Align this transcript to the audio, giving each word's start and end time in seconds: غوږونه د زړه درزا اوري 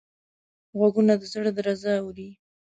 غوږونه 0.77 1.13
د 1.17 1.23
زړه 1.33 1.51
درزا 1.57 1.93
اوري 2.03 2.29